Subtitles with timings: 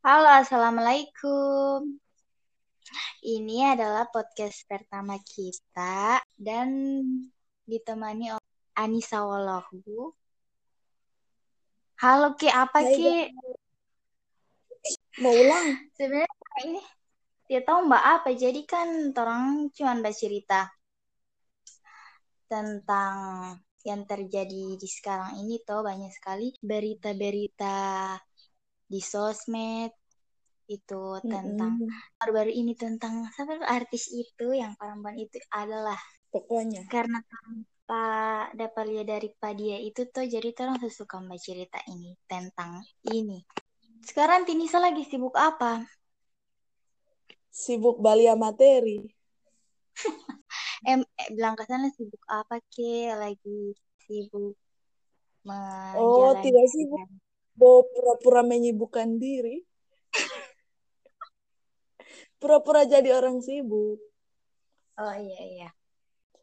[0.00, 2.00] Halo, Assalamualaikum.
[3.20, 6.72] Ini adalah podcast pertama kita dan
[7.68, 10.08] ditemani oleh Anissa Walahu.
[12.00, 13.12] Halo Ki, apa Hai, Ki?
[15.20, 15.68] Mau ulang?
[15.92, 16.80] Sebenarnya ini
[17.44, 20.72] dia tahu Mbak apa, jadi kan orang cuma bercerita
[22.48, 23.16] tentang
[23.84, 28.16] yang terjadi di sekarang ini toh banyak sekali berita-berita
[28.90, 29.94] di sosmed
[30.66, 31.78] itu tentang
[32.18, 35.98] baru-baru ini tentang siapa artis itu yang perempuan itu adalah
[36.30, 36.86] Pokoknya.
[36.90, 38.06] karena tanpa
[38.54, 43.42] dapat lihat dari dia itu tuh jadi orang suka membaca cerita ini tentang ini.
[44.02, 45.86] Sekarang Tinisa lagi sibuk apa?
[47.50, 49.10] Sibuk balia materi.
[50.86, 53.10] Em, eh, bilang ke sana sibuk apa ke?
[53.14, 53.74] Lagi
[54.06, 54.54] sibuk
[55.98, 57.00] Oh, tidak sibuk.
[57.58, 59.64] Mau pura-pura menyibukkan diri.
[62.40, 64.00] Pura-pura jadi orang sibuk.
[65.00, 65.68] Oh iya iya.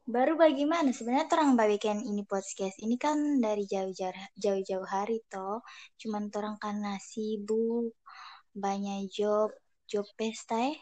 [0.08, 5.59] Baru bagaimana sebenarnya orang bikin ini podcast ini kan dari jauh-jauh jauh-jauh hari toh.
[6.00, 7.98] Cuman orang karena sibuk
[8.56, 9.52] banyak job
[9.89, 10.78] job pesta eh.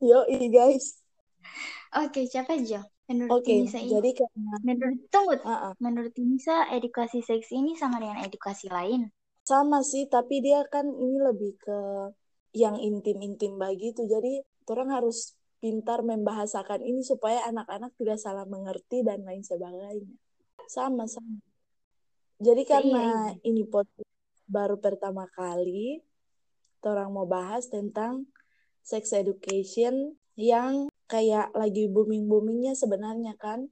[0.00, 1.00] Yo, guys.
[1.96, 2.93] Oke, siapa Jo?
[3.04, 5.72] Menurut Oke, Tinisa ini, jadi karena menurut tunggu, Ah, ah.
[5.76, 9.12] menurut Tinisa edukasi seks ini sama dengan edukasi lain.
[9.44, 11.78] sama sih, tapi dia kan ini lebih ke
[12.56, 14.08] yang intim-intim begitu.
[14.08, 14.40] Jadi,
[14.72, 20.16] orang harus pintar membahasakan ini supaya anak-anak tidak salah mengerti dan lain sebagainya.
[20.64, 21.44] Sama, sama.
[22.40, 23.04] Jadi Iya, karena
[23.36, 23.48] iya.
[23.52, 24.08] ini podcast
[24.48, 26.00] baru pertama kali,
[26.84, 28.28] orang mau bahas tentang
[28.80, 33.68] sex education yang kayak lagi booming-boomingnya sebenarnya kan.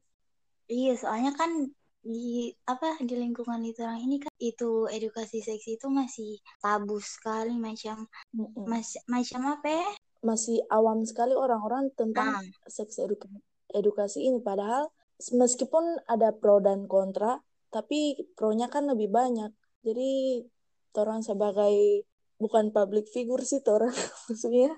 [0.70, 1.69] Iya, soalnya kan
[2.02, 7.55] di apa di lingkungan itu orang ini kan itu edukasi seks itu masih tabu sekali
[7.55, 8.66] macam Mm-mm.
[8.66, 9.88] mas, macam apa ya?
[10.22, 14.38] Masih awam sekali orang-orang tentang Nah, seks eduka- edukasi ini.
[14.42, 14.91] Padahal
[15.34, 17.38] meskipun ada pro dan kontra,
[17.71, 19.50] tapi pro-nya kan lebih banyak.
[19.82, 20.42] Jadi
[20.98, 22.06] orang sebagai
[22.38, 23.94] bukan public figure sih orang
[24.26, 24.75] maksudnya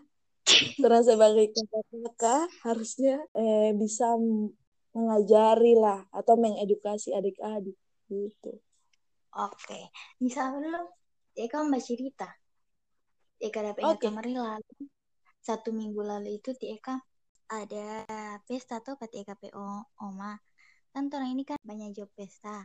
[0.84, 4.06] orang sebagai kakak harusnya eh, bisa
[4.94, 7.77] mengajari lah atau mengedukasi adik-adik
[8.12, 8.53] gitu.
[9.47, 9.78] oke.
[10.25, 10.81] Misal dulu,
[11.38, 12.28] ya kan mbak cerita.
[13.47, 14.06] Eka dapat ingat Oke.
[14.06, 14.75] kemarin lalu
[15.49, 16.97] satu minggu lalu itu di Eka
[17.59, 17.87] ada
[18.49, 19.66] pesta tuh pati EKPO
[20.09, 20.32] Oma.
[20.93, 22.56] Kan orang ini kan banyak job pesta.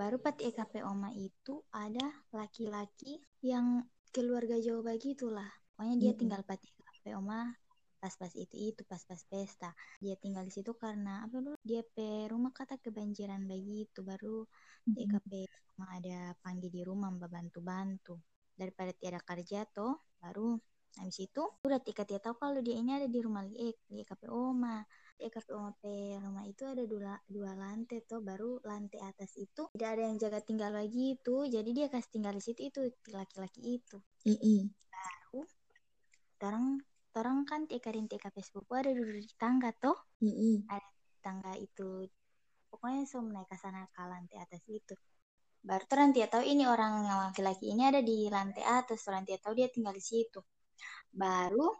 [0.00, 2.06] Baru pati EKP Oma itu ada
[2.38, 3.12] laki-laki
[3.50, 3.66] yang
[4.14, 5.50] keluarga jauh begitulah.
[5.74, 6.20] Pokoknya dia Mm-mm.
[6.20, 6.68] tinggal pati
[7.02, 7.50] EKP Oma
[7.98, 9.74] pas-pas itu itu pas-pas pesta.
[9.98, 11.58] Dia tinggal di situ karena apa dulu?
[11.66, 14.06] Dia pe rumah kata kebanjiran begitu.
[14.06, 14.46] Baru.
[14.86, 18.22] EKP Oma ada panggil di rumah mbak bantu-bantu.
[18.54, 20.54] Daripada tiada kerja toh, baru
[20.92, 24.28] Habis itu udah tika dia tahu kalau dia ini ada di rumah Liek, di EKP
[24.28, 24.84] Oma.
[25.16, 29.72] Di EKP Oma pe rumah itu ada dua, dua lantai tuh, baru lantai atas itu
[29.72, 31.48] tidak ada yang jaga tinggal lagi itu.
[31.48, 33.96] Jadi dia kasih tinggal di situ itu laki-laki itu.
[34.28, 34.68] Mm-mm.
[34.92, 35.48] Baru
[36.44, 36.76] orang
[37.20, 39.96] orang kan tikarin TKP sepupu ada duduk di tangga tuh.
[40.24, 40.64] Mm-mm.
[40.68, 42.08] Ada di tangga itu.
[42.72, 44.94] Pokoknya semua naik ke sana ke lantai atas itu.
[45.62, 49.54] Baru tuh nanti tahu ini orang yang laki-laki ini ada di lantai atas, nanti tahu
[49.54, 50.40] dia tinggal di situ.
[51.12, 51.70] Baru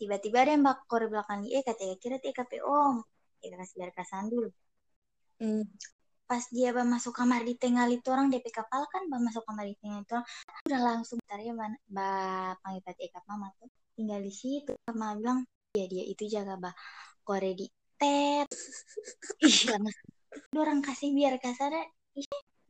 [0.00, 3.04] tiba-tiba ada yang bakor belakang dia kata kira TKP om
[3.44, 4.48] ya kasih biar kasan dulu
[5.40, 5.64] Mm.
[6.30, 9.66] Pas dia bah masuk kamar di tengah itu orang DP kapal kan bah masuk kamar
[9.66, 10.26] di tengah itu orang
[10.70, 13.66] udah langsung tadi bah, bah panggil pati ekap mama tuh
[13.98, 14.72] tinggal di situ.
[14.94, 15.38] Mama bilang
[15.74, 16.74] ya dia itu jaga bah
[17.26, 17.66] kore di
[17.98, 18.46] tet
[19.50, 19.74] ih
[20.54, 21.74] orang kasih biar kasar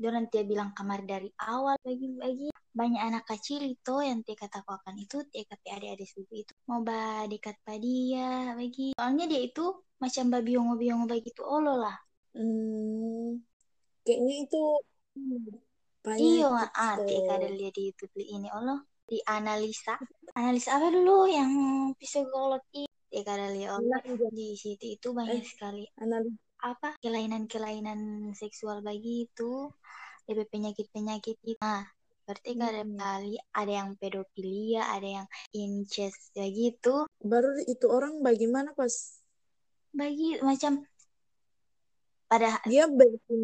[0.01, 2.49] orang dia bilang kamar dari awal bagi-bagi.
[2.73, 7.29] Banyak anak kecil itu yang dia katakan itu dia kata adik-adik sepupu itu mau bah
[7.29, 8.97] dekat dia bagi.
[8.97, 9.65] Soalnya dia itu
[10.01, 11.97] macam babi biongo-biongo begitu olo lah.
[12.33, 13.50] Hmm.
[14.11, 14.63] Kayaknya itu
[16.03, 17.07] banyak tips ah tuh.
[17.07, 18.49] dia ada lihat di YouTube ini.
[18.51, 19.95] Olo di analisa.
[20.35, 21.53] Analisa apa dulu yang
[21.95, 23.79] psikolog itu dia ada lihat.
[23.79, 25.87] Olo Iya, di situ itu banyak sekali.
[26.03, 26.99] analis apa?
[26.99, 29.71] Kelainan-kelainan seksual begitu
[30.27, 31.59] DP penyakit-penyakit itu.
[31.63, 31.87] Nah
[32.27, 32.95] berarti ada Hmm.
[32.99, 33.35] kali.
[33.55, 39.19] Ada yang pedofilia ada yang incest begitu baru itu orang bagaimana pas
[39.91, 40.87] bagi macam
[42.31, 43.43] pada dia bikin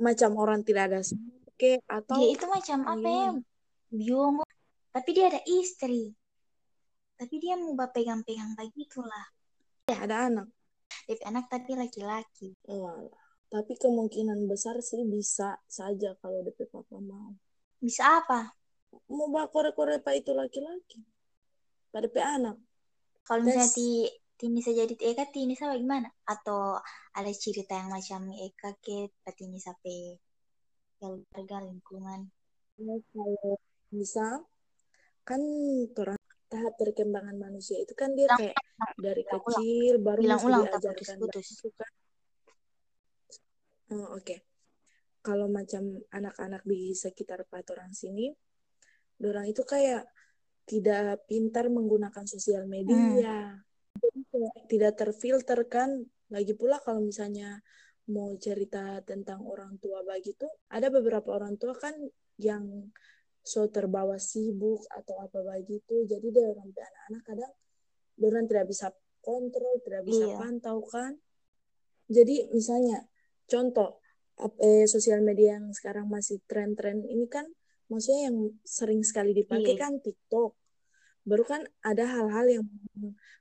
[0.00, 3.30] macam orang tidak ada sakit atau dia itu macam apa ya?
[3.30, 3.42] Gimana?
[3.90, 4.44] biongo
[4.90, 6.10] tapi dia ada istri.
[7.20, 9.28] Tapi dia mau pegang-pegang begitulah
[9.98, 10.46] ada anak.
[11.06, 12.54] DP anak tapi laki-laki.
[12.66, 13.10] Walah.
[13.50, 17.34] Tapi kemungkinan besar sih bisa saja kalau DP papa mau.
[17.80, 18.54] bisa apa?
[19.10, 21.02] Mau bawa kore-kore pak itu laki-laki.
[21.90, 22.56] Pada pe anak.
[23.26, 24.06] Kalau misalnya ti
[24.40, 26.80] Tini saja di Eka Tini sama gimana atau
[27.12, 30.16] ada cerita yang macam Eka ke Tini sampai
[30.96, 32.24] keluarga lingkungan
[33.12, 33.60] kalau
[33.92, 34.40] bisa
[35.28, 35.40] kan
[35.92, 36.16] orang
[36.48, 38.56] tahap perkembangan manusia itu kan dia kayak
[38.96, 40.04] dari kecil ulang.
[40.08, 41.76] baru bilang ulang diajarkan putus, putus.
[41.76, 41.92] kan
[43.92, 44.38] oh, oke okay.
[45.20, 48.32] kalau macam anak-anak di sekitar orang sini
[49.20, 50.08] orang itu kayak
[50.64, 52.96] tidak pintar menggunakan sosial media
[53.52, 53.69] hmm.
[54.70, 55.90] Tidak terfilter kan
[56.30, 57.58] lagi pula kalau misalnya
[58.10, 61.94] mau cerita tentang orang tua begitu ada beberapa orang tua kan
[62.40, 62.90] yang
[63.40, 67.52] so terbawa sibuk atau apa begitu jadi dia orang anak-anak kadang
[68.20, 68.86] orang tidak bisa
[69.24, 70.36] kontrol tidak bisa iya.
[70.36, 71.16] pantau kan
[72.10, 73.06] jadi misalnya
[73.48, 74.02] contoh
[74.60, 77.48] eh, sosial media yang sekarang masih tren-tren ini kan
[77.88, 79.80] maksudnya yang sering sekali dipakai iya.
[79.80, 80.59] kan TikTok
[81.24, 82.66] baru kan ada hal-hal yang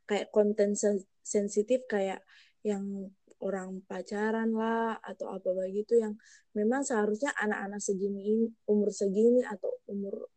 [0.10, 0.76] kayak konten
[1.24, 2.20] sensitif kayak
[2.66, 6.20] yang orang pacaran lah atau apa begitu yang
[6.52, 10.28] memang seharusnya anak-anak segini umur segini atau umur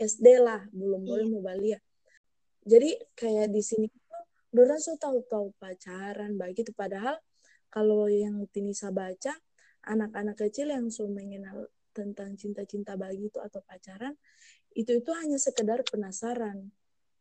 [0.00, 1.32] SD lah belum boleh iya.
[1.32, 1.78] mau balia
[2.66, 3.86] jadi kayak di sini
[4.50, 7.22] Dora so tahu-tahu pacaran begitu padahal
[7.70, 9.30] kalau yang Tinisa baca
[9.86, 14.18] anak-anak kecil yang so mengenal tentang cinta-cinta begitu atau pacaran
[14.74, 16.74] itu itu hanya sekedar penasaran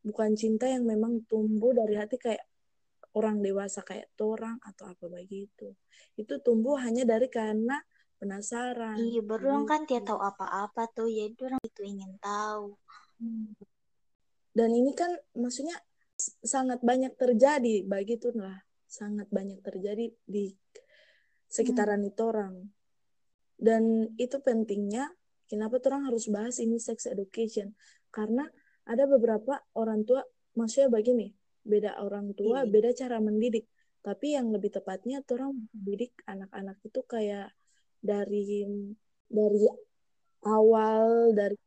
[0.06, 2.44] bukan cinta yang memang tumbuh dari hati kayak
[3.18, 5.75] orang dewasa kayak orang atau apa begitu.
[6.16, 7.80] Itu tumbuh hanya dari karena
[8.19, 12.75] penasaran iya baru kan dia tahu apa-apa tuh jadi orang itu ingin tahu.
[13.19, 13.51] Hmm.
[14.56, 15.75] dan ini kan maksudnya
[16.40, 20.52] sangat banyak terjadi begitu lah sangat banyak terjadi di
[21.45, 22.10] sekitaran hmm.
[22.10, 22.54] itu orang.
[23.60, 25.13] Dan itu pentingnya
[25.45, 27.78] kenapa orang harus bahas ini sex education?
[28.10, 28.50] Karena
[28.90, 30.26] ada beberapa orang tua
[30.58, 31.30] maksudnya begini
[31.70, 32.72] beda orang tua, hmm.
[32.74, 33.70] beda cara mendidik.
[34.02, 37.54] Tapi yang lebih tepatnya tuh orang mendidik anak-anak itu kayak
[38.00, 38.66] dari
[39.28, 39.68] dari
[40.48, 41.58] awal dari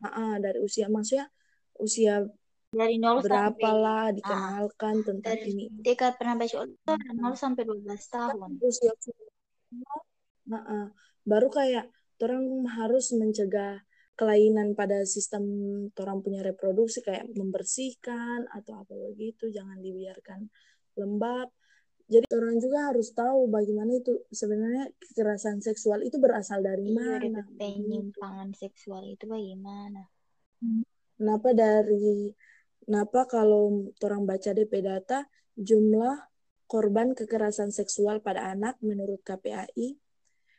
[0.00, 1.28] uh, uh, dari usia maksudnya
[1.76, 2.24] usia
[2.72, 5.64] dari nol berapa sampai, lah dikenalkan uh, tentang dari, ini.
[5.84, 6.56] Dia pernah baca
[7.12, 8.50] nol sampai 12 tahun.
[8.64, 10.86] Usia uh, uh,
[11.28, 11.86] baru kayak
[12.24, 13.84] orang harus mencegah
[14.16, 15.44] kelainan pada sistem
[16.00, 20.48] orang punya reproduksi kayak membersihkan atau apa begitu jangan dibiarkan
[20.96, 21.52] lembab.
[22.06, 27.42] Jadi orang juga harus tahu bagaimana itu sebenarnya kekerasan seksual itu berasal dari iya, mana
[27.58, 30.06] penyimpangan seksual itu bagaimana?
[31.18, 32.30] Kenapa dari
[32.86, 35.26] kenapa kalau orang baca DP data
[35.58, 36.30] jumlah
[36.70, 40.05] korban kekerasan seksual pada anak menurut KPAI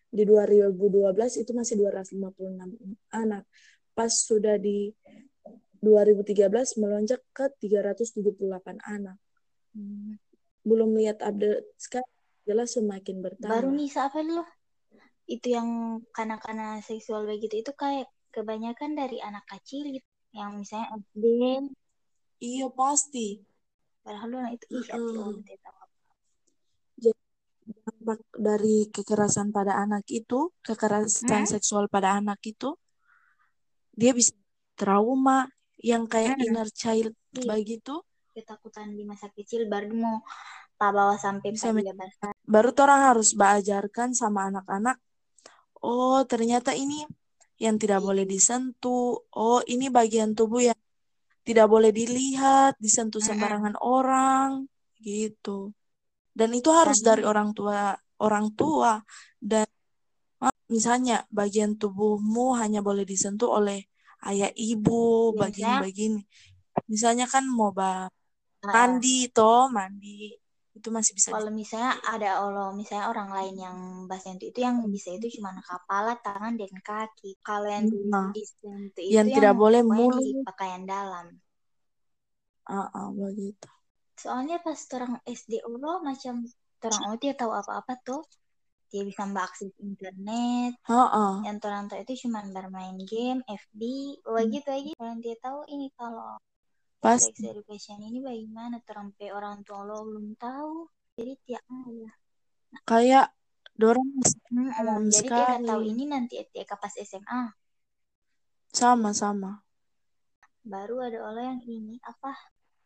[0.07, 2.56] di 2012 itu masih 256
[3.12, 3.44] anak.
[3.92, 4.94] Pas sudah di
[5.83, 9.18] 2013 melonjak ke 378 anak.
[9.75, 10.18] Hmm.
[10.63, 12.12] Belum lihat update sekarang
[12.48, 13.51] jelas semakin bertambah.
[13.51, 14.48] Baru nih apa loh?
[15.27, 20.07] Itu yang kanak-kanak seksual begitu itu kayak kebanyakan dari anak kecil gitu.
[20.31, 21.25] Yang misalnya SD.
[22.38, 23.42] Iya pasti.
[24.06, 25.36] Padahal lo itu ih, uh
[28.31, 31.51] dari kekerasan pada anak itu, kekerasan hmm?
[31.51, 32.77] seksual pada anak itu,
[33.92, 34.31] dia bisa
[34.77, 35.50] trauma
[35.81, 36.45] yang kayak hmm.
[36.47, 37.44] inner child iya.
[37.44, 37.99] begitu.
[38.31, 40.21] Ketakutan di masa kecil baru mau
[40.78, 41.90] tak bawa sampai sampai
[42.45, 45.02] Baru orang harus belajarkan sama anak-anak.
[45.81, 47.02] Oh, ternyata ini
[47.57, 49.26] yang tidak boleh disentuh.
[49.33, 50.80] Oh, ini bagian tubuh yang
[51.42, 53.85] tidak boleh dilihat, disentuh sembarangan hmm.
[53.85, 54.49] orang,
[55.02, 55.73] gitu
[56.37, 59.01] dan itu harus dari orang tua orang tua.
[59.41, 59.65] Dan
[60.69, 63.89] misalnya bagian tubuhmu hanya boleh disentuh oleh
[64.29, 66.21] ayah ibu bagian-bagian.
[66.85, 68.06] Misalnya kan mau bah
[68.61, 70.37] mandi toh mandi.
[70.77, 74.77] Itu masih bisa kalau misalnya ada Allah misalnya orang lain yang bahasa itu itu yang
[74.94, 77.33] bisa itu cuma kepala tangan dan kaki.
[77.41, 80.45] Kalau yang nah, disentuh itu yang, yang tidak boleh mulut.
[80.45, 81.33] pakaian dalam.
[82.69, 83.76] Ah uh, uh, begitu
[84.18, 86.42] soalnya pas orang SD Allah macam
[86.81, 88.26] orang oh dia tahu apa-apa tuh.
[88.88, 90.80] Dia bisa akses internet.
[90.88, 91.33] Uh -uh.
[91.44, 93.81] yang orang tahu itu cuma bermain game FB
[94.26, 94.50] oh hmm.
[94.50, 94.92] gitu aja.
[94.97, 96.40] Orang dia tahu ini kalau
[96.97, 98.81] pas sex education ini bagaimana?
[98.81, 100.88] Terampe orang tua lo belum tahu.
[101.18, 102.09] Jadi tiap ya
[102.69, 102.81] nah.
[102.86, 103.28] kayak
[103.78, 104.74] dorong hmm,
[105.09, 105.45] jadi sekali.
[105.45, 107.42] dia tahu ini nanti dia pas SMA
[108.74, 109.62] sama sama.
[110.64, 112.33] Baru ada orang yang ini apa?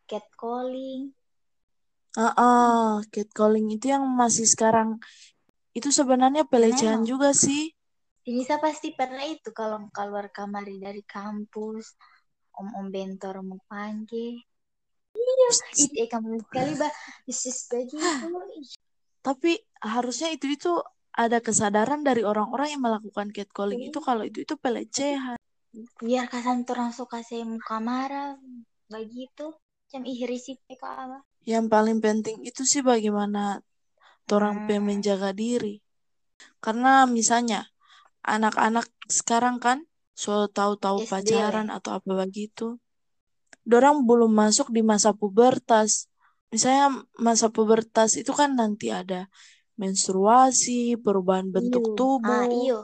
[0.06, 1.21] Catcalling
[2.12, 5.00] Uh, uh, catcalling itu yang masih sekarang
[5.72, 7.72] itu sebenarnya pelecehan juga sih.
[8.22, 11.96] Denisa pasti pernah itu kalau keluar kamar dari kampus,
[12.54, 14.38] om-om bentor mau panggil.
[15.12, 15.48] Iya,
[15.80, 16.92] itu eh kamu sekali bah.
[19.24, 20.72] Tapi harusnya itu itu
[21.12, 25.40] ada kesadaran dari orang-orang yang melakukan catcalling itu kalau itu itu pelecehan.
[26.00, 28.36] Biar kasan suka saya muka marah,
[28.92, 29.56] begitu.
[29.88, 31.20] Jam ihrisik apa?
[31.42, 33.62] Yang paling penting itu sih bagaimana
[34.32, 34.80] orang hmm.
[34.80, 35.82] menjaga diri.
[36.62, 37.68] Karena misalnya
[38.24, 39.84] anak-anak sekarang kan
[40.16, 42.78] so tahu-tahu pacaran atau apa begitu.
[43.62, 46.08] Dorang belum masuk di masa pubertas.
[46.48, 49.28] Misalnya masa pubertas itu kan nanti ada
[49.76, 51.96] menstruasi, perubahan bentuk iyo.
[51.96, 52.44] tubuh.
[52.44, 52.78] Ah, iyo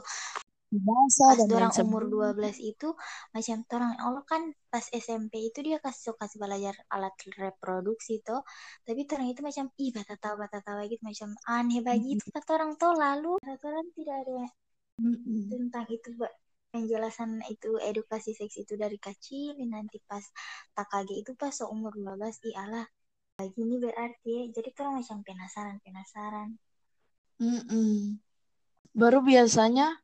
[0.69, 2.93] pas orang umur 12 itu
[3.33, 3.93] macam orang.
[3.97, 8.45] Allah kan pas SMP itu dia kasih kasih belajar alat reproduksi tuh
[8.85, 11.01] tapi orang itu macam ih bata tahu bata tahu gitu.
[11.01, 12.35] Macam aneh begitu mm -hmm.
[12.37, 14.45] kata orang tuh lalu kata orang tidak ada
[15.49, 16.09] tentang itu
[16.69, 19.57] penjelasan itu edukasi seks itu dari kecil.
[19.65, 20.21] Nanti pas
[20.77, 22.85] tak kaget itu pas umur 12 ih Allah
[23.41, 24.43] begini berarti ya.
[24.53, 26.49] Jadi orang macam penasaran penasaran.
[27.39, 27.95] Mm -mm.
[28.91, 29.95] baru biasanya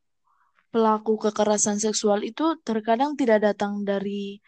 [0.75, 4.43] pelaku kekerasan seksual itu terkadang tidak datang dari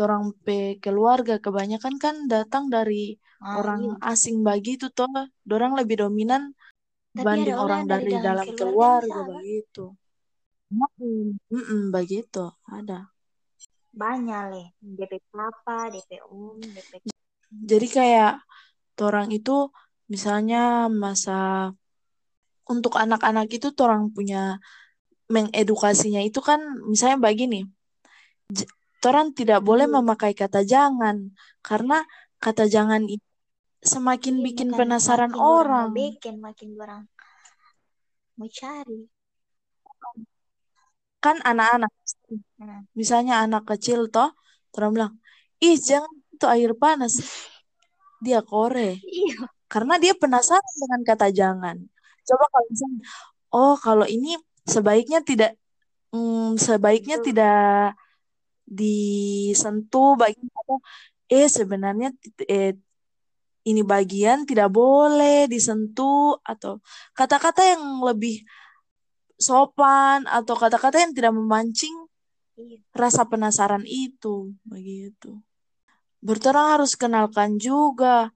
[0.00, 1.36] orang pe keluarga.
[1.36, 4.16] Kebanyakan kan datang dari ah, orang iya.
[4.16, 5.12] asing bagi itu toh.
[5.52, 6.56] Orang lebih dominan
[7.12, 9.84] dibanding orang dari, dari dalam, dalam keluarga, keluarga begitu.
[10.72, 12.44] Mm -mm, begitu.
[12.64, 13.12] Ada.
[13.92, 14.66] Banyak leh.
[14.80, 17.12] DP papa DP om DP
[17.50, 18.32] jadi kayak
[19.02, 19.74] orang itu
[20.06, 21.70] misalnya masa
[22.70, 24.62] untuk anak-anak itu orang punya
[25.30, 26.60] mengedukasinya itu kan
[26.90, 27.70] misalnya begini
[29.06, 30.02] orang tidak boleh hmm.
[30.02, 31.32] memakai kata jangan
[31.64, 32.04] karena
[32.42, 33.24] kata jangan itu
[33.80, 35.88] semakin iya, bikin penasaran makin orang.
[35.96, 37.02] bikin makin orang
[38.40, 39.00] mau cari.
[41.20, 41.92] Kan anak-anak,
[42.32, 42.88] hmm.
[42.96, 44.32] misalnya anak kecil toh,
[44.80, 45.12] orang bilang,
[45.60, 47.20] ih jangan itu air panas,
[48.24, 48.96] dia kore.
[49.04, 49.44] Iya.
[49.68, 51.76] Karena dia penasaran dengan kata jangan.
[52.24, 53.00] Coba kalau misalnya,
[53.52, 55.58] oh kalau ini sebaiknya tidak
[56.14, 57.26] mm, sebaiknya hmm.
[57.26, 57.98] tidak
[58.70, 60.46] disentuh bagian
[61.26, 62.14] eh sebenarnya
[62.46, 62.78] eh,
[63.66, 66.78] ini bagian tidak boleh disentuh atau
[67.12, 68.46] kata-kata yang lebih
[69.40, 71.92] sopan atau kata-kata yang tidak memancing
[72.56, 72.78] iya.
[72.92, 75.40] rasa penasaran itu begitu.
[76.20, 78.28] Berterang harus kenalkan juga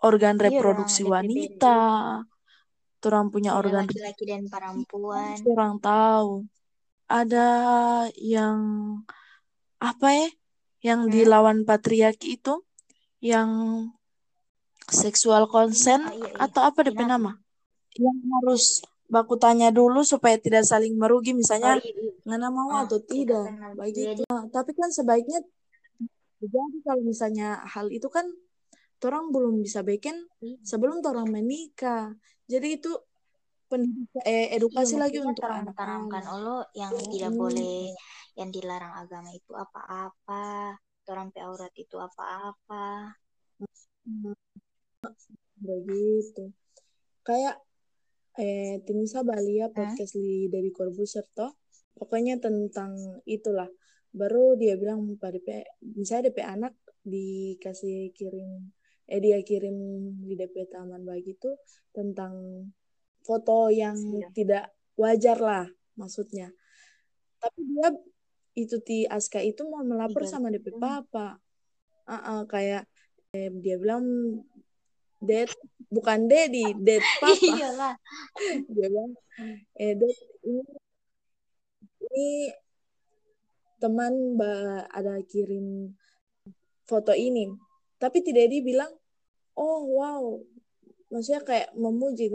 [0.00, 2.24] organ iya, reproduksi wanita,
[3.08, 5.36] orang punya Ada organ laki-laki dan perempuan.
[5.46, 6.44] Orang tahu.
[7.06, 7.48] Ada
[8.18, 8.58] yang
[9.78, 10.28] apa ya
[10.84, 11.12] yang hmm?
[11.12, 12.62] dilawan patriarki itu
[13.20, 13.50] yang
[14.86, 16.38] seksual konsen oh, iya, iya.
[16.46, 17.34] atau apa DP nama
[17.98, 22.12] yang harus baku tanya dulu supaya tidak saling merugi misalnya oh, iya, iya.
[22.22, 25.42] ngana mau oh, atau tidak begitu nah, tapi kan sebaiknya
[26.38, 28.30] jadi kalau misalnya hal itu kan
[29.04, 30.56] orang belum bisa bikin iya.
[30.64, 32.16] sebelum orang menikah
[32.48, 32.92] jadi itu
[33.66, 37.10] pendidikan eh, edukasi iya, lagi untuk anak-anak Allah yang oh.
[37.12, 37.92] tidak boleh
[38.38, 40.76] yang dilarang agama itu apa-apa
[41.10, 43.14] orang aurat itu apa-apa
[45.56, 46.52] begitu
[47.26, 47.58] kayak
[48.36, 50.52] eh Timsa Balia podcast hmm?
[50.52, 51.56] dari Corbusier toh
[51.96, 52.92] pokoknya tentang
[53.24, 53.66] itulah
[54.12, 55.64] baru dia bilang pada DP
[55.96, 56.74] misalnya DP anak
[57.06, 58.75] dikasih kirim
[59.06, 59.76] eh dia kirim
[60.26, 61.54] di DP taman begitu
[61.94, 62.66] tentang
[63.22, 64.28] foto yang iya.
[64.34, 64.64] tidak
[64.98, 66.50] wajar lah maksudnya
[67.38, 67.88] tapi dia
[68.56, 70.30] itu ti Aska itu mau melapor iya.
[70.30, 71.38] sama DP papa
[72.06, 72.86] uh -uh, kayak
[73.30, 74.04] eh, dia bilang
[75.22, 75.50] Dad
[75.86, 77.94] bukan Daddy Dad papa Iyalah.
[78.74, 79.12] dia bilang
[79.78, 80.64] eh Dad ini
[82.06, 82.30] ini
[83.76, 84.40] teman
[84.88, 85.92] ada kirim
[86.88, 87.65] foto ini
[87.96, 88.92] tapi tidak dia bilang
[89.56, 90.24] oh wow.
[91.06, 92.28] Maksudnya kayak memuji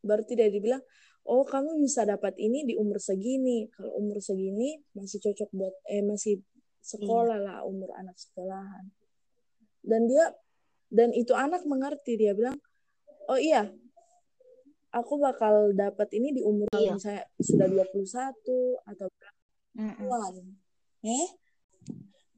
[0.00, 0.80] berarti dia dibilang
[1.26, 3.66] oh kamu bisa dapat ini di umur segini.
[3.74, 6.40] Kalau umur segini masih cocok buat eh masih
[6.80, 8.88] sekolah lah umur anak sekolahan.
[9.82, 10.30] Dan dia
[10.90, 12.54] dan itu anak mengerti dia bilang
[13.26, 13.66] oh iya
[14.94, 16.94] aku bakal dapat ini di umur iya.
[16.94, 19.36] misalnya sudah 21 atau berapa
[21.04, 21.28] eh?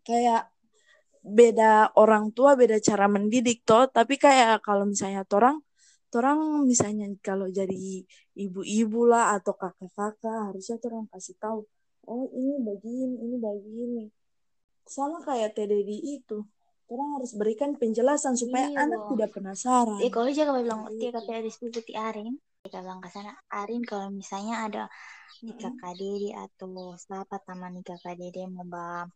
[0.03, 0.49] Kayak
[1.29, 3.87] beda orang tua beda cara mendidik toh.
[3.89, 5.61] Tapi kayak kalau misalnya orang
[6.17, 11.69] orang misalnya kalau jadi ibu-ibu lah atau kakak-kakak harusnya orang kasih tahu
[12.09, 14.05] oh ini begini ini begini.
[14.89, 16.41] Sama kayak TDD itu
[16.89, 20.01] orang harus berikan penjelasan supaya iya, anak tidak penasaran.
[20.01, 23.85] Eh kalau jaga bilang dia kata ada sepupu ti Arin, kita bilang ke sana Arin
[23.85, 24.85] kalau misalnya ada
[25.45, 29.13] nikah kadede atau siapa taman nikah kadede mau bam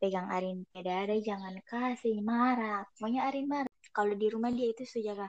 [0.00, 0.58] pegang Arin.
[0.78, 2.78] Ada jangan kasih marah.
[2.94, 3.72] Pokoknya Arin marah.
[3.96, 5.26] Kalau di rumah dia itu sujaga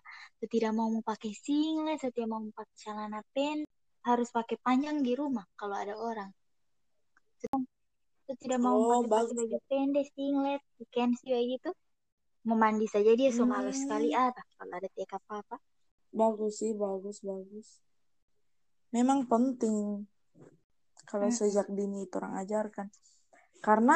[0.54, 3.58] tidak mau mau pakai singlet setiap mau pakai celana pen
[4.08, 6.30] harus pakai panjang di rumah kalau ada orang.
[8.42, 9.34] Tidak mau Oh, pakai baju
[9.70, 11.70] pendek singlet weekend sih kayak gitu.
[12.48, 13.82] Mau mandi saja dia so malu Hmm.
[13.82, 14.08] sekali.
[14.26, 15.58] Apa kalau ada TK apa
[16.20, 17.68] Bagus sih, bagus, bagus.
[18.96, 20.06] Memang penting.
[21.10, 21.40] Kalau Mm-mm.
[21.40, 22.88] sejak dini itu orang ajarkan.
[23.66, 23.96] Karena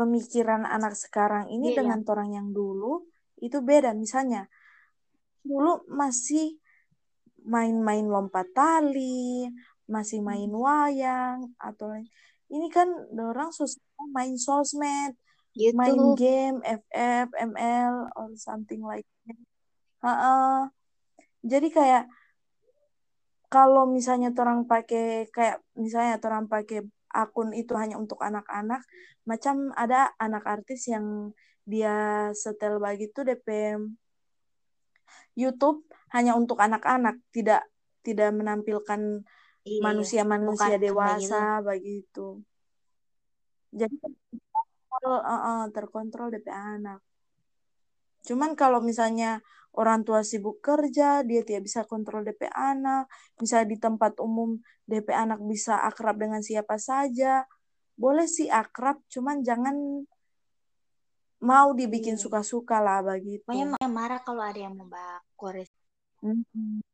[0.00, 1.84] pemikiran anak sekarang ini Beda.
[1.84, 3.04] dengan orang yang dulu
[3.44, 3.92] itu beda.
[3.92, 4.48] Misalnya,
[5.44, 6.56] dulu masih
[7.44, 9.48] main-main lompat tali,
[9.88, 10.60] masih main Hmm.
[10.60, 12.08] wayang, atau lain.
[12.50, 13.80] Ini kan orang susah
[14.12, 15.14] main sosmed,
[15.76, 19.38] main YouTube game, FF, ML, or something like that.
[20.00, 20.68] Ha-ha.
[21.44, 22.04] Jadi kayak
[23.50, 28.82] kalau misalnya orang pakai kayak misalnya orang pakai akun itu hanya untuk anak-anak,
[29.26, 31.34] macam ada anak artis yang
[31.66, 33.78] dia setel begitu DP
[35.38, 37.66] YouTube hanya untuk anak-anak, tidak
[38.00, 39.22] tidak menampilkan
[39.66, 42.40] iya manusia-manusia dewasa begitu.
[43.70, 47.00] Jadi terkontrol, uh, uh, terkontrol DP anak.
[48.26, 49.40] Cuman kalau misalnya
[49.76, 53.06] orang tua sibuk kerja, dia tidak bisa kontrol DP anak.
[53.38, 57.46] Misalnya di tempat umum, DP anak bisa akrab dengan siapa saja.
[57.94, 59.76] Boleh sih akrab, cuman jangan
[61.40, 62.22] mau dibikin Iya.
[62.22, 63.44] suka-suka lah begitu.
[63.48, 64.76] pokoknya ma- marah kalau ada yang
[65.40, 65.72] kores
[66.20, 66.84] Mm-mm.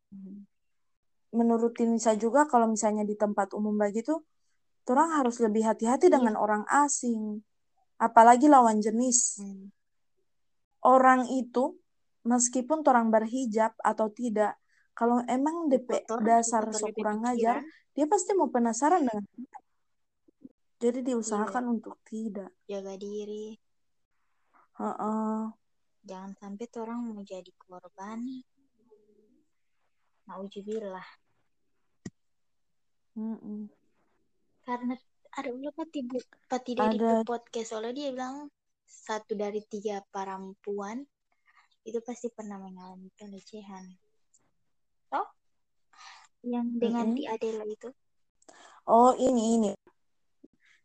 [1.34, 4.22] Menurut Tinisa juga kalau misalnya di tempat umum begitu,
[4.86, 6.14] orang harus lebih hati-hati Iya.
[6.22, 7.42] dengan orang asing.
[7.98, 9.42] Apalagi lawan jenis.
[9.42, 9.74] Hmm.
[10.84, 11.78] Orang itu
[12.26, 14.58] meskipun orang berhijab atau tidak
[14.96, 17.56] kalau emang DP dasar kotor sok DP kurang pikiran ajar
[17.96, 19.58] dia pasti mau penasaran dengan kita.
[20.76, 21.06] jadi iya.
[21.12, 22.52] diusahakan untuk tidak.
[22.68, 23.56] Jaga diri.
[24.76, 25.40] Heeh.
[26.06, 28.20] jangan sampai orang mau jadi korban.
[30.28, 31.08] Naujubillah.
[33.16, 33.72] Mm-mm.
[34.68, 34.92] karena
[35.40, 36.04] ada ulah pati
[36.52, 38.52] pati ada podcast soalnya dia bilang
[38.86, 41.02] satu dari tiga perempuan
[41.86, 43.84] itu pasti pernah mengalami pelecehan.
[45.10, 45.28] Toh?
[46.42, 47.18] Yang dengan Mm-mm.
[47.18, 47.90] di Adela itu?
[48.86, 49.70] Oh ini ini.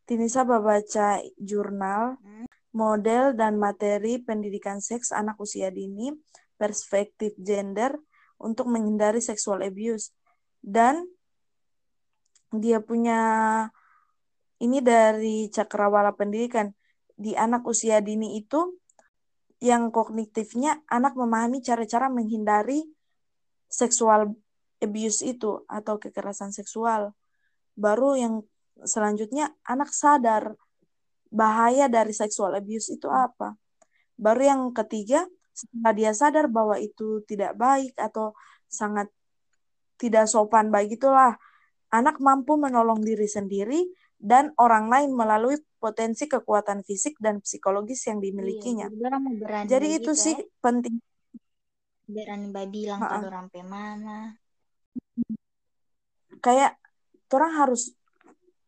[0.05, 2.45] Tinisa baca jurnal Hmm.
[2.73, 6.11] model dan materi pendidikan seks anak usia dini
[6.57, 7.97] perspektif gender
[8.41, 10.13] untuk menghindari sexual abuse.
[10.61, 11.05] Dan
[12.51, 13.19] dia punya
[14.61, 16.69] ini dari cakrawala pendidikan
[17.21, 18.81] di anak usia dini itu
[19.61, 22.81] yang kognitifnya anak memahami cara-cara menghindari
[23.69, 24.33] seksual
[24.81, 27.13] abuse itu atau kekerasan seksual.
[27.77, 28.41] Baru yang
[28.81, 30.57] selanjutnya anak sadar
[31.29, 33.53] bahaya dari seksual abuse itu apa.
[34.17, 38.33] Baru yang ketiga setelah dia sadar bahwa itu tidak baik atau
[38.65, 39.13] sangat
[40.01, 41.37] tidak sopan begitulah
[41.93, 43.85] anak mampu menolong diri sendiri
[44.17, 48.87] dan orang lain melalui potensi kekuatan fisik dan psikologis yang iya dimilikinya.
[49.41, 51.01] berani Jadi itu sih ya penting.
[52.05, 53.17] berani mbak bilang Ha-ha.
[53.17, 54.17] kalau orang mana
[56.41, 56.77] Kayak
[57.33, 57.93] orang harus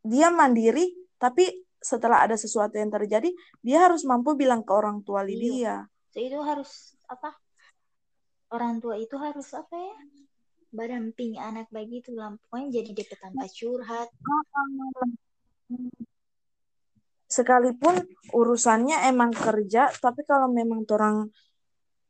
[0.06, 3.34] dia mandiri, tapi setelah ada sesuatu yang terjadi,
[3.66, 5.76] dia harus mampu bilang ke orang tua iya Lydia.
[6.14, 7.34] so itu harus apa
[8.54, 9.98] orang tua itu harus apa ya
[10.70, 14.10] berdampingi anak begitu lah pokoknya jadi DP tanpa curhat
[17.34, 17.98] Sekalipun
[18.30, 21.34] urusannya emang kerja, tapi kalau memang orang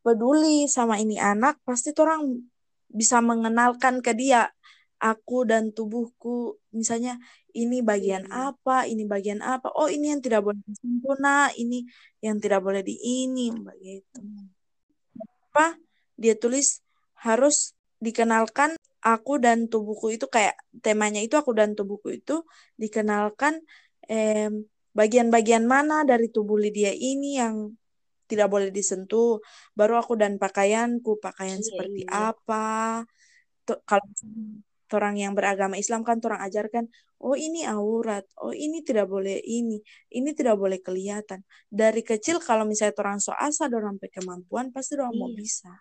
[0.04, 2.44] peduli sama ini anak, pasti orang
[2.92, 4.52] bisa mengenalkan ke dia
[5.00, 6.60] aku dan tubuhku.
[6.76, 8.50] Misalnya ini bagian iya.
[8.50, 11.86] apa ini bagian apa oh ini yang tidak boleh disempurna ini
[12.18, 14.20] yang tidak boleh di ini begitu.
[15.54, 15.78] Apa?
[16.18, 16.82] Dia tulis
[17.22, 22.44] harus dikenalkan aku dan tubuhku itu kayak temanya itu aku dan tubuhku itu
[22.76, 23.64] dikenalkan
[24.10, 27.74] em, bagian-bagian mana dari tubuh Lydia ini yang
[28.30, 29.42] tidak boleh disentuh?
[29.76, 32.34] Baru aku dan pakaianku pakaian iya seperti iya.
[32.34, 33.04] apa?
[33.66, 34.06] Tuh, kalau
[34.94, 36.86] orang yang beragama Islam kan orang ajarkan
[37.26, 39.82] oh ini aurat oh ini tidak boleh ini
[40.14, 41.42] ini tidak boleh kelihatan.
[41.68, 45.38] Dari kecil kalau misalnya orang so asa orang pakai kemampuan pasti orang mau iya.
[45.38, 45.74] bisa.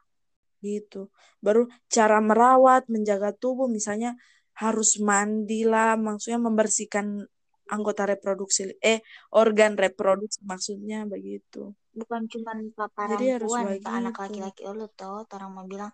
[0.65, 1.13] Gitu.
[1.43, 4.17] Baru cara merawat menjaga tubuh misalnya
[4.57, 7.25] harus mandi lah maksudnya membersihkan
[7.73, 9.01] anggota reproduksi eh
[9.33, 11.73] organ reproduksi maksudnya begitu.
[11.97, 15.93] Bukan cuma pak jadi harus perempuan pak anak laki-laki dulu toh orang mau bilang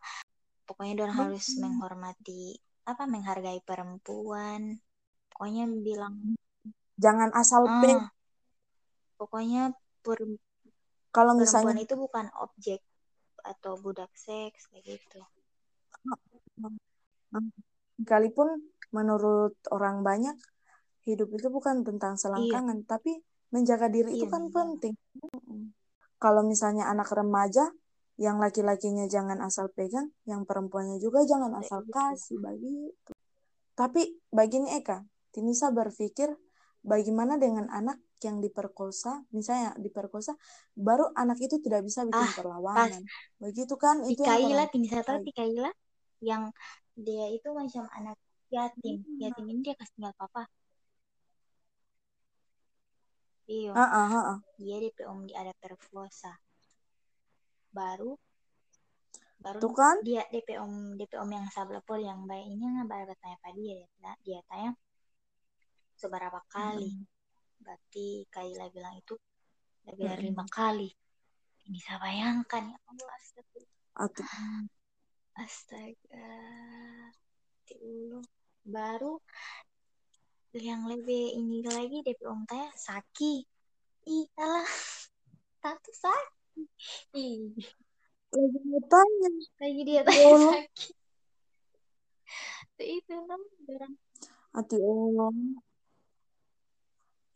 [0.66, 1.62] pokoknya orang harus Betul.
[1.62, 2.42] menghormati
[2.84, 4.82] apa menghargai perempuan.
[5.30, 6.34] Pokoknya bilang
[6.98, 7.92] jangan asal ah, pe
[9.18, 9.70] pokoknya
[10.02, 10.18] per,
[11.14, 12.82] kalau perempuan misalnya itu bukan objek
[13.46, 15.22] atau budak seks kayak gitu.
[18.02, 20.34] Sekalipun menurut orang banyak
[21.08, 22.20] hidup itu bukan tentang iya.
[22.20, 23.16] selangkangan tapi
[23.48, 24.56] menjaga diri itu iya kan menjaga.
[24.60, 24.94] penting.
[26.18, 27.70] Kalau misalnya anak remaja
[28.18, 31.92] yang laki-lakinya jangan asal pegang yang perempuannya juga jangan Kayak asal gitu.
[31.94, 33.12] kasih begitu
[33.78, 34.02] tapi
[34.34, 36.34] begini Eka Tinisa berpikir
[36.82, 40.34] bagaimana dengan anak yang diperkosa misalnya diperkosa
[40.74, 43.02] baru anak itu tidak bisa bikin Ah, perlawanan.
[43.38, 44.02] begitu kan?
[44.02, 45.70] Itu yang Tikaila Tinisa tahu Tikaila
[46.18, 46.50] yang
[46.98, 48.18] dia itu macam anak
[48.50, 49.06] yatim.
[49.06, 49.18] Hmm.
[49.22, 50.50] yatim ini dia kasih tinggal papa
[53.48, 53.72] iya.
[53.72, 54.38] Ah, ah, ah, ah.
[54.60, 56.36] dia DP om dia ada perkosa
[57.72, 58.14] baru
[59.40, 59.96] baru tuh kan?
[60.04, 63.56] dia DP om DP om yang sebelah pol yang baik ini nggak baru tanya pada
[63.56, 64.72] dia dia, dia tanya
[65.98, 66.94] seberapa kali?
[67.58, 69.18] Berarti Kaila bilang itu
[69.90, 70.30] lebih dari Mm-mm.
[70.30, 70.88] lima kali.
[71.68, 73.60] Ini saya bayangkan ya Allah astaga
[73.98, 74.24] atau
[75.34, 76.30] astaga
[78.68, 79.18] baru
[80.60, 83.46] yang lebih ini lagi DP om tanya Saki
[84.08, 84.70] ih alah
[85.62, 86.62] tatu Saki
[87.14, 87.54] ih
[88.28, 89.30] lagi mau tanya
[89.62, 90.52] lagi dia Ya tanya Allah.
[90.54, 90.88] Saki
[92.78, 93.94] Tuh itu kan orang
[94.54, 95.32] Ati Allah.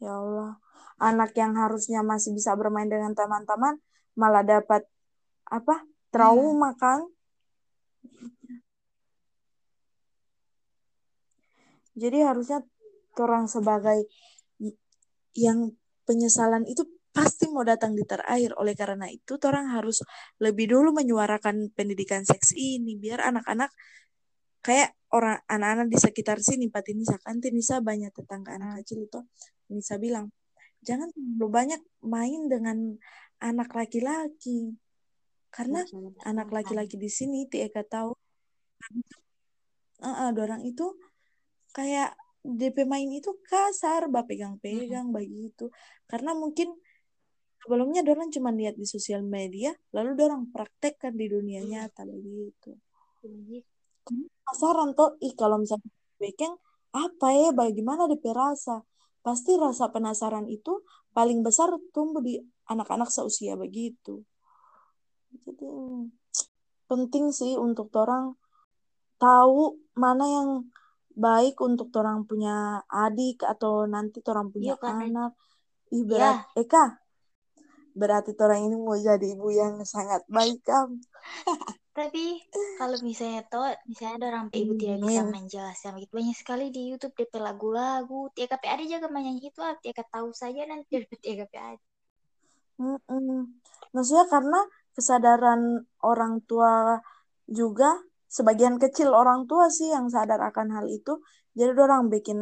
[0.03, 0.53] Ya Allah.
[1.03, 3.79] Anak yang harusnya masih bisa bermain dengan teman-teman
[4.15, 4.87] malah dapat
[5.47, 5.83] apa?
[6.13, 7.07] Trauma kan?
[11.93, 12.65] Jadi harusnya
[13.20, 14.09] orang sebagai
[15.33, 15.72] yang
[16.05, 18.57] penyesalan itu pasti mau datang di terakhir.
[18.57, 20.01] Oleh karena itu, orang harus
[20.40, 23.68] lebih dulu menyuarakan pendidikan seks ini biar anak-anak
[24.62, 28.79] kayak orang anak-anak di sekitar sini Pak Tinisa kan Tinisa banyak tetangga anak Hmm.
[28.81, 29.20] kecil itu
[29.66, 30.31] Tinisa bilang
[30.87, 32.79] jangan terlalu banyak main dengan
[33.42, 34.79] anak laki-laki
[35.51, 35.83] karena
[36.25, 38.14] anak laki-laki di sini Ti Eka tahu
[40.01, 40.94] uh, orang itu
[41.75, 45.70] kayak DP main itu kasar bah pegang-pegang begitu.
[46.11, 46.74] Karena mungkin
[47.62, 51.87] sebelumnya orang cuma lihat di sosial media lalu orang praktekkan di dunia Iya.
[51.87, 52.74] nyata begitu.
[53.22, 53.70] Begitu.
[54.42, 55.87] penasaran tuh ih kalau misalnya
[56.18, 56.59] bekeng
[56.90, 58.83] apa ya bagaimana DP rasa?
[59.22, 60.83] Pasti rasa penasaran itu
[61.14, 64.26] paling besar tumbuh di anak-anak seusia begitu.
[65.31, 65.70] Jadi
[66.90, 68.35] penting sih untuk orang
[69.22, 70.48] tahu mana yang
[71.12, 75.33] baik untuk orang punya adik atau nanti orang punya Iya, karena- anak.
[75.92, 76.48] Ih berat.
[76.57, 77.03] Eka
[77.92, 80.96] berarti orang ini mau jadi ibu yang sangat baik kan
[81.92, 82.40] Tapi
[82.81, 86.12] kalau misalnya toh, misalnya ada orang ibu tidak bisa menjelaskan begitu.
[86.16, 90.64] Banyak sekali di YouTube DP lagu-lagu, TKP ada juga menyanyi itu, ah, TK tahu saja
[90.64, 91.85] nanti DP TKP ada.
[92.81, 93.61] Mm-mm.
[93.92, 94.64] Maksudnya karena
[94.96, 96.96] kesadaran orang tua
[97.44, 98.01] juga
[98.37, 101.12] sebagian kecil orang tua sih yang sadar akan hal itu.
[101.59, 102.38] Jadi orang bikin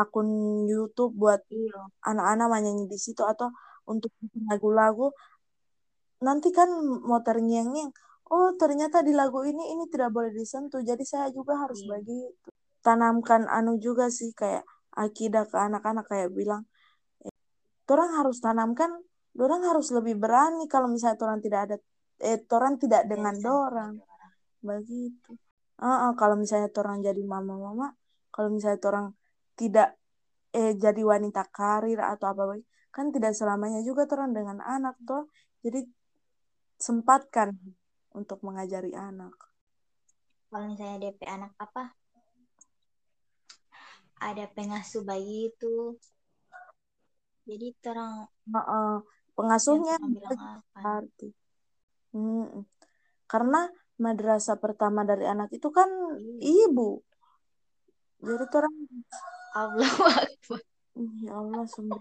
[0.00, 0.28] akun
[0.70, 1.78] YouTube buat Iya.
[2.10, 3.48] anak-anak menyanyi di situ atau
[3.92, 4.10] untuk
[4.50, 5.06] lagu-lagu.
[6.26, 6.68] Nanti kan
[7.08, 7.92] mau terngiang-ngiang.
[8.30, 10.82] Oh ternyata di lagu ini ini tidak boleh disentuh.
[10.90, 11.88] Jadi saya juga harus Iya.
[11.98, 12.48] begitu.
[12.86, 14.64] Tanamkan anu juga sih kayak
[14.94, 16.62] akidah ke anak-anak kayak bilang.
[17.26, 17.32] Eh,
[17.90, 18.90] orang harus tanamkan
[19.38, 21.76] orang harus lebih berani kalau misalnya orang tidak ada
[22.20, 24.09] eh orang tidak dengan Biasa dorang orang.
[24.68, 25.30] Begitu
[25.84, 27.86] Ah, ah, kalau misalnya orang jadi mama-mama
[28.34, 29.06] kalau misalnya orang
[29.60, 29.86] tidak
[30.58, 32.64] eh jadi wanita karir atau apa baik
[32.96, 35.22] kan tidak selamanya juga orang dengan anak toh
[35.64, 35.78] jadi
[36.86, 37.50] sempatkan
[38.18, 39.34] untuk mengajari anak
[40.48, 41.82] Kalau misalnya DP anak apa?
[44.28, 45.74] Ada pengasuh bayi itu.
[47.48, 48.14] Jadi terang
[48.54, 48.90] Ah, ah,
[49.70, 50.82] yang pengasuhnya terang bilang apa?
[50.94, 51.26] arti
[52.14, 52.62] Mm-mm.
[53.32, 53.58] karena
[54.00, 55.88] madrasah pertama dari anak itu kan
[56.40, 56.66] Iya.
[56.66, 57.04] ibu
[58.18, 58.74] jadi orang
[59.52, 60.24] Akbar.
[61.20, 62.00] ya Allah sembah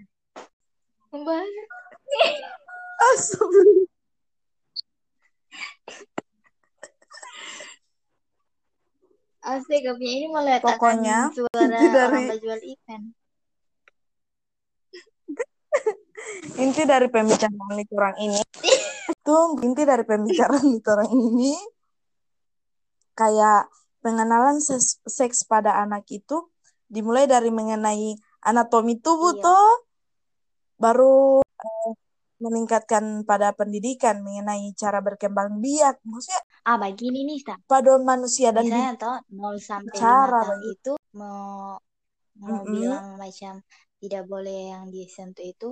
[1.10, 1.50] Membahas.
[3.02, 3.90] Astagfirullah.
[9.40, 13.02] Asik, kopinya ini meletakkan Pokoknya, suara inti dari- orang berjual ikan.
[16.60, 18.42] inti dari pembicaraan itu orang ini
[19.26, 21.56] tuh inti dari pembicaraan itu orang ini
[23.20, 23.60] kayak
[24.04, 24.58] pengenalan
[25.18, 26.38] seks pada anak itu
[26.96, 28.16] dimulai dari mengenai
[28.50, 29.44] anatomi tubuh Iya.
[29.46, 29.68] tuh
[30.84, 31.92] baru eh,
[32.40, 35.96] meningkatkan pada pendidikan mengenai cara berkembang biak.
[36.08, 40.60] Maksudnya ah begini nih sa pada manusia dan misalnya toh 0 sampai cara 5 tahun
[40.74, 41.76] itu mau
[42.40, 42.74] mau Mm-mm.
[42.80, 43.54] bilang macam
[44.00, 45.70] tidak boleh yang disentuh itu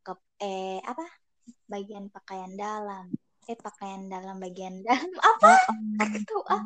[0.00, 1.04] ke eh apa?
[1.72, 3.04] Bagian pakaian dalam.
[3.50, 5.10] Eh pakaian dalam bagian dalam.
[5.20, 5.52] Apa?
[6.00, 6.24] Heeh.
[6.24, 6.62] tahu ah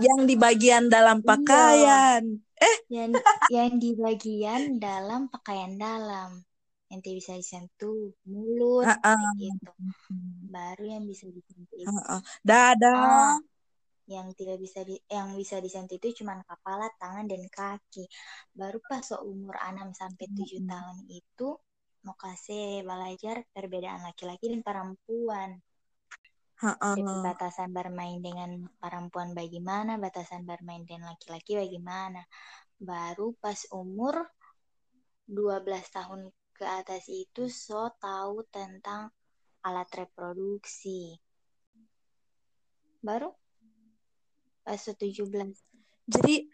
[0.00, 1.28] yang di bagian dalam Iya.
[1.28, 2.22] pakaian
[2.96, 3.12] yang
[3.56, 6.30] yang di bagian dalam pakaian dalam
[6.90, 8.00] yang bisa disentuh
[8.32, 9.16] mulut Heeh.
[9.16, 9.70] kayak gitu
[10.54, 12.20] baru yang bisa disentuh itu Heeh.
[12.48, 13.36] dada ah
[14.14, 18.04] yang tidak bisa di, yang bisa disentuh itu cuma kepala tangan dan kaki
[18.60, 21.48] baru pas seumur 6 sampai 7 tahun itu
[22.04, 25.50] mau kasih belajar perbedaan laki-laki dan perempuan.
[26.62, 32.22] Jadi batasan bermain dengan perempuan bagaimana, batasan bermain dengan laki-laki bagaimana.
[32.78, 34.30] Baru pas umur
[35.26, 39.10] 12 tahun ke atas itu so tahu tentang
[39.66, 41.18] alat reproduksi.
[43.02, 43.34] Baru
[44.62, 45.34] pas so 17.
[46.06, 46.46] jadi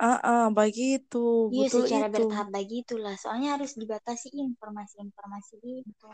[0.00, 3.14] ah ah, begitu Iya betul secara itu bertahap begitulah.
[3.20, 6.08] Soalnya harus dibatasi informasi-informasi itu.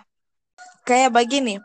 [0.83, 1.63] kayak begini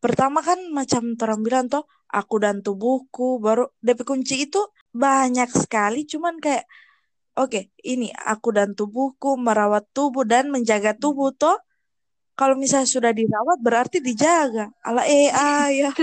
[0.00, 4.60] pertama kan macam orang bilang toh aku dan tubuhku baru DP kunci itu
[4.90, 6.66] banyak sekali cuman kayak
[7.38, 11.60] oke ini aku dan tubuhku merawat tubuh dan menjaga tubuh toh
[12.40, 14.72] kalau misalnya sudah dirawat berarti dijaga.
[14.80, 15.28] Ala eh
[15.76, 15.92] ya.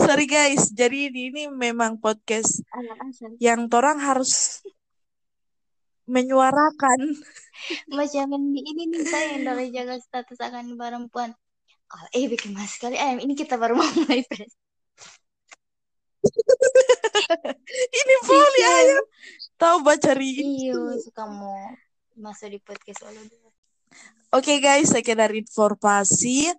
[0.00, 2.62] Sorry guys jadi ini, ini memang podcast
[3.42, 4.62] yang orang harus
[6.06, 7.00] menyuarakan
[7.96, 11.32] Macam ini, ini nih saya yang dari jaga status akan perempuan.
[11.86, 14.52] Kalau eh bikin mas sekali, eh ini kita baru mau mulai pres.
[18.02, 19.04] ini boleh ayam
[19.54, 21.54] tahu baca Iya, suka mau
[22.18, 23.06] masuk di podcast.
[24.34, 26.50] Oke guys, sekedar informasi,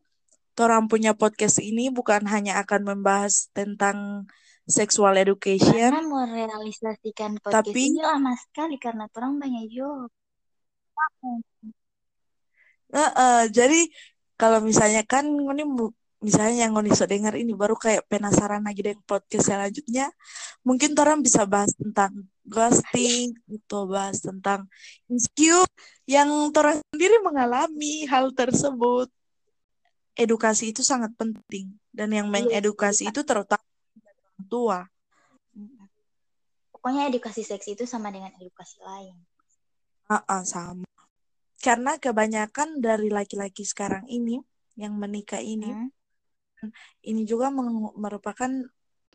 [0.57, 4.25] Torang punya podcast ini bukan hanya akan membahas tentang
[4.67, 10.11] sexual Karena education, mau realisasikan podcast tapi ini lama sekali karena orang banyak job.
[12.91, 13.79] eh, eh, jadi
[14.35, 15.63] kalau misalnya kan ini
[16.17, 20.11] misalnya yang ngoni so dengar ini baru kayak penasaran lagi dengan podcast selanjutnya,
[20.65, 24.65] mungkin Torang bisa bahas tentang ghosting, atau bahas tentang
[25.07, 25.69] insecure
[26.09, 29.07] yang Torang sendiri mengalami hal tersebut.
[30.17, 33.13] Edukasi itu sangat penting dan yang Iya mengedukasi Kak.
[33.13, 33.76] itu terutama orang
[34.45, 34.85] tua.
[36.69, 39.17] Pokoknya edukasi seks itu sama dengan edukasi lain.
[40.07, 40.85] Ah, ah, sama.
[41.57, 44.37] Karena kebanyakan dari laki-laki sekarang ini
[44.77, 45.73] yang menikah ini,
[46.57, 46.73] Hmm?
[47.05, 47.53] ini juga
[47.93, 48.49] merupakan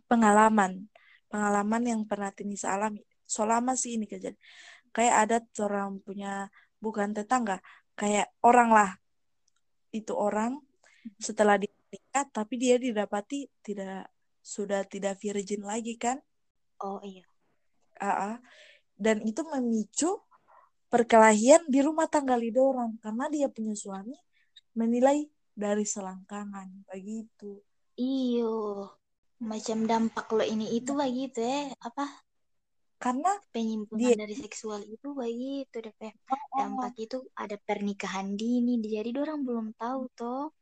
[0.06, 0.87] pengalaman,
[1.26, 3.02] pengalaman yang pernah Tinisa alami.
[3.26, 4.38] Selama sih ini kejadian.
[4.92, 7.58] Kayak ada orang punya bukan tetangga,
[7.98, 8.90] kayak orang lah.
[9.90, 10.61] Itu orang
[11.18, 14.06] setelah dia menikah, tapi dia didapati tidak
[14.42, 16.18] sudah tidak virgin lagi kan?
[16.83, 17.24] Oh iya.
[18.02, 18.38] Ah.
[18.98, 20.20] Dan itu memicu
[20.92, 24.14] perkelahian di rumah tangga lidorang karena dia punya suami
[24.78, 25.24] menilai
[25.57, 27.62] dari selangkangan begitu.
[27.96, 28.88] Iyo.
[29.50, 31.74] Macam dampak lo ini itu begitu ya.
[31.83, 32.07] Apa?
[33.02, 35.94] Karena Penyimpunan dia dari seksual itu begitu deh.
[35.98, 36.09] Pe.
[36.31, 38.78] oh, Dampak itu ada pernikahan dini.
[38.78, 40.55] Jadi orang belum tahu toh.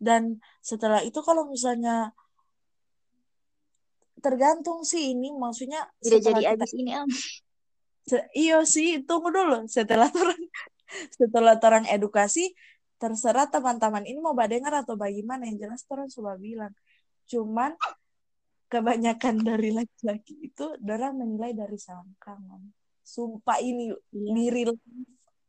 [0.00, 2.16] dan setelah itu kalau misalnya
[4.20, 7.08] tergantung sih ini maksudnya Tidak jadi kita abis ini Am.
[8.06, 9.64] se- iyo sih tunggu dulu.
[9.66, 10.40] Setelah orang
[11.18, 12.52] setelah orang edukasi
[13.00, 15.48] terserah teman-teman ini mau badengar atau bagaimana.
[15.48, 16.72] Yang jelas orang coba bilang.
[17.26, 17.72] Cuman
[18.70, 22.60] kebanyakan dari laki-laki itu orang menilai dari selangkangan.
[23.02, 24.32] Sumpah ini Iya.
[24.36, 24.72] di real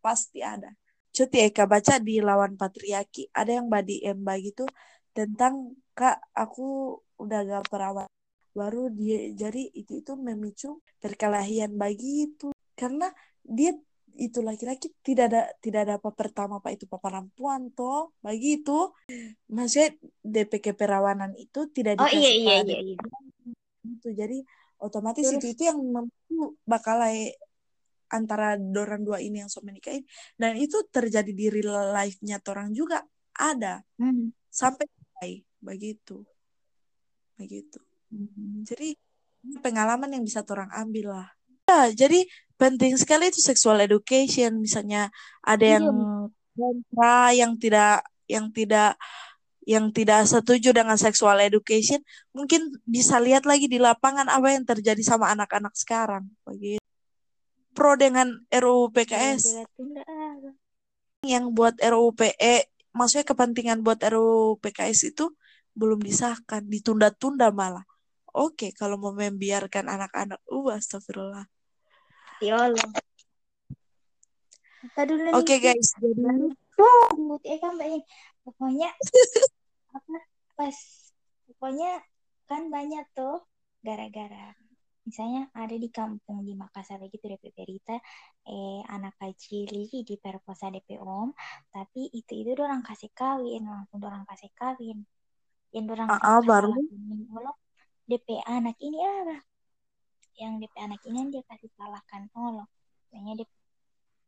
[0.02, 0.74] pasti ada.
[1.12, 3.28] Cuti Eka baca di lawan patriarki.
[3.36, 4.64] Ada yang badi emba gitu
[5.12, 8.08] tentang kak aku udah gak perawat
[8.52, 13.10] baru dia jadi itu itu memicu perkelahian begitu karena
[13.42, 13.76] dia
[14.20, 18.92] itu laki-laki tidak ada tidak ada apa pertama apa itu apa perempuan toh begitu
[19.48, 22.98] maksudnya DP keperawanan itu tidak Oh iya dikasih iya iya iya.
[23.88, 24.38] itu jadi
[24.84, 25.40] otomatis Terus?
[25.40, 27.40] itu itu yang memicu bakal eh,
[28.12, 30.04] antara dorang dua ini yang so menikahin.
[30.36, 33.00] Dan itu terjadi di real life-nya orang juga
[33.32, 33.80] ada.
[33.96, 34.36] Hmm.
[34.52, 34.84] sampai
[35.64, 36.28] begitu
[37.40, 37.80] begitu
[38.12, 38.68] Hmm.
[38.68, 38.94] jadi
[39.64, 41.28] pengalaman yang bisa orang ambil lah.
[41.66, 42.28] Ya jadi
[42.60, 44.62] penting sekali itu sexual education.
[44.62, 45.10] Misalnya
[45.42, 46.30] ada yang Iya.
[46.54, 49.00] kontra yang tidak yang tidak
[49.66, 52.02] yang tidak setuju dengan sexual education
[52.34, 56.28] mungkin bisa lihat lagi di lapangan apa yang terjadi sama anak-anak sekarang.
[56.46, 56.82] Begitu.
[57.72, 59.64] Pro dengan RUU PKS
[61.24, 65.32] yang buat RUU PE maksudnya kepentingan buat RUU PKS itu
[65.72, 67.88] belum disahkan ditunda-tunda malah
[68.36, 71.46] oke kalau mau membiarkan anak-anak uh astagfirullah.
[72.42, 72.90] Ya Allah.
[74.82, 75.94] Oke okay, guys
[76.82, 77.78] jadi eh kan
[78.42, 78.90] pokoknya
[79.98, 80.18] apa
[80.58, 80.78] pas
[81.46, 82.02] pokoknya
[82.50, 83.46] kan banyak tuh
[83.86, 84.54] gara-gara
[85.02, 87.98] misalnya ada di kampung di Makassar gitu DP berita
[88.46, 89.66] eh anak kecil
[90.06, 91.34] di perkosa DP om
[91.74, 95.06] tapi itu itu orang kasih kawin langsung orang kasih kawin.
[95.72, 96.76] Yang orang uh, uh, baru
[98.12, 99.40] DP anak ini apa
[100.36, 102.68] yang DP anak ini dia kasih salahkan Allah
[103.08, 103.52] makanya DP,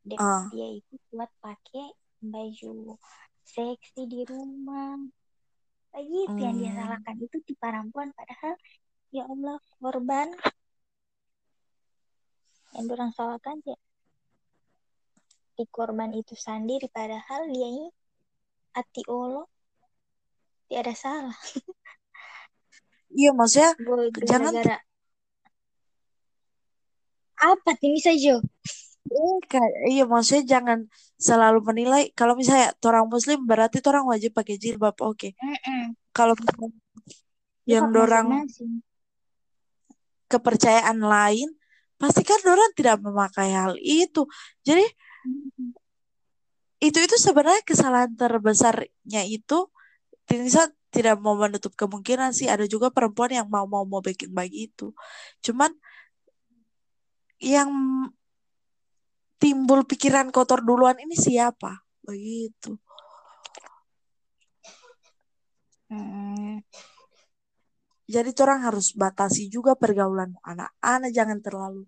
[0.07, 0.47] DP uh.
[0.55, 1.91] dia itu buat pakai
[2.23, 2.95] baju
[3.43, 4.95] seksi di rumah
[5.91, 6.45] lagi itu hmm.
[6.47, 6.79] yang dia hmm.
[6.79, 8.55] salahkan itu di perempuan padahal
[9.11, 10.31] ya Allah korban
[12.71, 13.75] yang orang salahkan ya
[15.59, 17.87] di korban itu sendiri padahal dia ini
[18.71, 19.43] hati Allah
[20.71, 21.37] tidak ada salah
[23.13, 24.53] iya maksudnya gara jangan
[27.43, 28.39] apa ini saja
[29.89, 30.79] iya maksudnya jangan
[31.19, 32.11] selalu menilai.
[32.15, 35.15] Kalau misalnya orang muslim berarti orang wajib pakai jilbab oke.
[35.15, 35.31] Okay.
[35.37, 35.83] mm -mm.
[36.15, 36.35] kalau
[37.63, 38.47] yang dorang
[40.27, 41.51] kepercayaan lain
[41.95, 44.27] pasti kan orang tidak memakai hal itu.
[44.65, 44.83] Jadi
[45.27, 45.83] mm
[46.83, 49.71] itu itu sebenarnya kesalahan terbesarnya itu
[50.27, 52.47] Tinisa tidak mau menutup kemungkinan sih.
[52.47, 54.93] Ada juga perempuan yang mau mau mau bikin begitu
[55.41, 55.73] cuman
[57.43, 57.69] yang
[59.41, 61.83] timbul pikiran kotor duluan ini siapa?
[62.05, 62.79] Begitu.
[65.93, 66.57] Hmm.
[68.09, 71.11] jadi orang harus batasi juga pergaulan anak-anak.
[71.13, 71.85] Jangan terlalu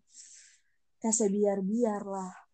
[1.02, 2.45] kasih biar-biar lah